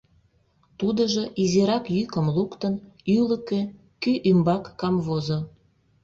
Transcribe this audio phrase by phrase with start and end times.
[0.79, 2.73] Тудыжо изирак йӱкым луктын
[3.15, 3.61] ӱлыкӧ
[4.01, 5.39] кӱ ӱмбак камвозо.